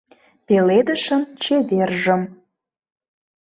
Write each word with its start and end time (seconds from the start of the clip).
Пеледышын 0.47 1.23
чевержым 1.43 2.21